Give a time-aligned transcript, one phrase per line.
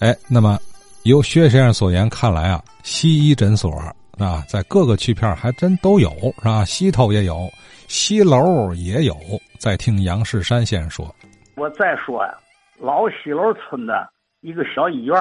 [0.00, 0.56] 哎，那么
[1.04, 3.68] 由薛先生所言看来啊，西医诊所
[4.16, 6.64] 啊，在各个区片还真都有，是吧？
[6.64, 7.50] 西头也有，
[7.88, 9.16] 西楼也有。
[9.58, 11.12] 再听杨世山先生说，
[11.56, 12.32] 我再说呀，
[12.78, 14.08] 老西楼村的
[14.40, 15.20] 一个小医院，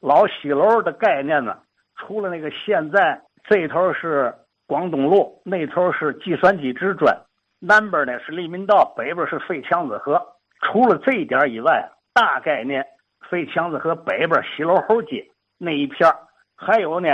[0.00, 1.56] 老西楼的概念呢，
[1.96, 3.18] 除了那个现在
[3.48, 4.34] 这头是
[4.66, 7.16] 广东路，那头是计算机之专，
[7.58, 10.20] 南边呢是利民道，北边是废墙子河。
[10.60, 12.84] 除了这一点以外，大概念。
[13.28, 16.10] 废墙子河北边西楼后街那一片
[16.56, 17.08] 还有呢，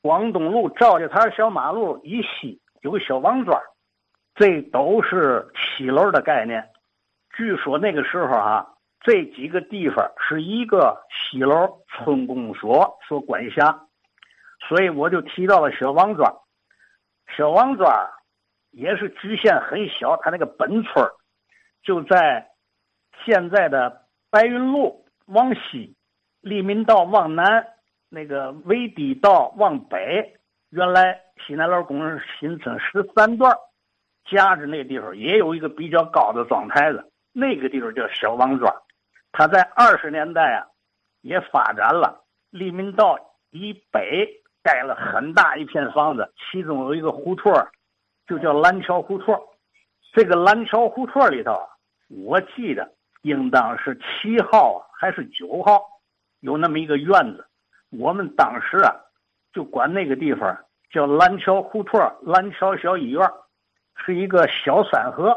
[0.00, 3.60] 广东路赵家台小马路以西有个小王庄，
[4.34, 6.70] 这都是西楼的概念。
[7.36, 8.66] 据说那个时候啊，
[9.00, 13.86] 这几个地方是一个西楼村公所所管辖，
[14.68, 16.34] 所以我就提到了小王庄。
[17.36, 17.92] 小王庄
[18.70, 21.06] 也是局限很小，它那个本村
[21.82, 22.48] 就在
[23.24, 25.04] 现在的白云路。
[25.28, 25.94] 往西，
[26.40, 27.66] 利民道往南，
[28.08, 30.38] 那个围堤道往北，
[30.70, 33.54] 原来西南楼工人新村十三段，
[34.24, 38.74] 夹着那地方也有一个比较高的庄台子，那个地方叫小王庄。
[39.32, 40.66] 它在二十年代啊，
[41.20, 42.24] 也发展了。
[42.50, 43.18] 利民道
[43.50, 44.26] 以北
[44.62, 47.52] 盖了很大一片房子，其中有一个胡同
[48.26, 49.38] 就叫蓝桥胡同。
[50.14, 51.68] 这个蓝桥胡同里头，
[52.08, 52.90] 我记得。
[53.22, 55.80] 应当是七号，还是九号？
[56.40, 57.46] 有那么一个院子，
[57.90, 58.94] 我们当时啊，
[59.52, 60.56] 就管那个地方
[60.90, 63.28] 叫蓝桥胡同蓝桥小医院，
[63.96, 65.36] 是一个小三合。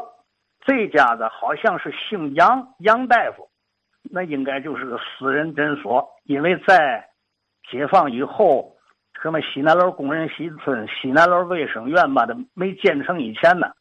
[0.64, 3.48] 这家子好像是姓杨，杨大夫，
[4.04, 6.08] 那应该就是个私人诊所。
[6.22, 7.08] 因为在
[7.68, 8.76] 解放以后，
[9.20, 13.72] 什么西南楼工人西村、西南楼卫生院吧的没建成以前呢。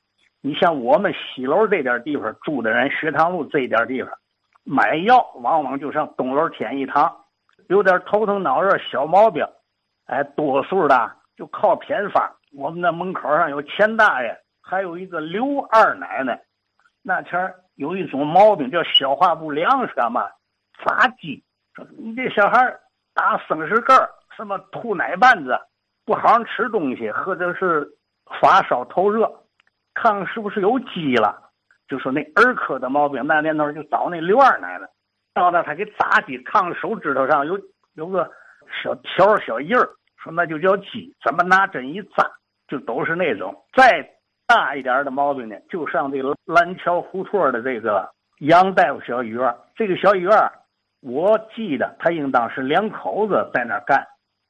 [0.42, 4.11] 你像我们西楼这点地方住的人，学堂路这点地方，
[4.64, 7.16] 买药往往就上东楼天一堂，
[7.67, 9.45] 有点头疼脑热小毛病，
[10.08, 12.31] 哎，多数的就靠偏方。
[12.53, 16.42] 我们那门口上有钱大爷，还有一个刘二奶奶，
[17.04, 20.27] 那前有一种毛病叫消化不良，是干嘛？
[20.83, 21.43] 发鸡。
[21.76, 22.76] 说你这小孩
[23.14, 23.93] 打生食盖
[24.36, 25.55] 什么吐奶瓣子，
[26.04, 27.87] 不好吃东西，或者是
[28.42, 29.32] 发烧头热。
[29.94, 31.50] 看看是不是有鸡了？
[31.88, 34.88] 就说那儿科的毛病，那年头就找那刘二奶奶，
[35.34, 37.60] 到那他给扎鸡，看手指头上有
[37.96, 38.30] 有个
[38.82, 42.26] 小条小印儿，说那就叫鸡，怎么拿针一扎，
[42.70, 43.54] 就都是那种。
[43.74, 44.10] 再
[44.48, 48.10] 大一点的毛病呢，就上这个蓝桥胡同的这个
[48.40, 49.54] 杨大夫小医院。
[49.76, 50.32] 这个小医院，
[51.02, 54.08] 我记得他应当是两口子在那儿干，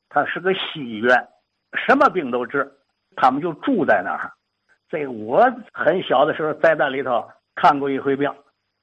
[0.10, 1.28] 他是个西医院，
[1.88, 2.72] 什么病都治，
[3.16, 4.32] 他们就住在那儿。
[4.92, 5.42] 这我
[5.72, 7.26] 很小的时候在那里头
[7.56, 8.30] 看过一回病，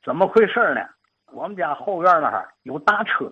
[0.02, 0.80] 怎么回事呢？
[1.34, 3.30] 我们家后院那儿有大车，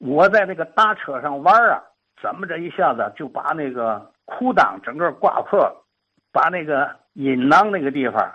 [0.00, 1.80] 我在那个大车上玩啊，
[2.20, 5.86] 怎么着一下子就把那个裤裆整个刮破了，
[6.32, 8.28] 把那个阴囊那个地方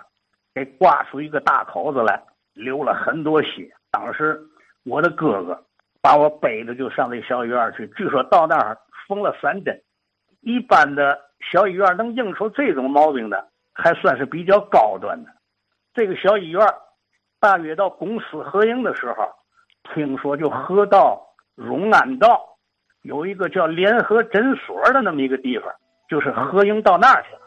[0.54, 2.18] 给刮出一个大口子来，
[2.54, 3.70] 流了很多血。
[3.90, 4.40] 当时
[4.86, 5.62] 我的哥哥
[6.00, 9.78] 把我背着就上那小医院去，据说到那儿缝了三针。
[10.40, 11.20] 一般的
[11.52, 13.51] 小医院能应出这种毛病的。
[13.72, 15.30] 还算是比较高端的，
[15.94, 16.66] 这个小医院，
[17.40, 19.28] 大约到公私合营的时候，
[19.94, 21.20] 听说就合到
[21.54, 22.56] 荣安道，
[23.02, 25.72] 有一个叫联合诊所的那么一个地方，
[26.08, 27.41] 就是合营到那儿去了。